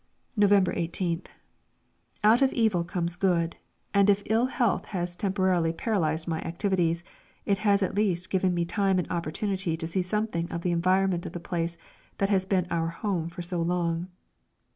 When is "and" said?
3.93-4.09, 8.97-9.07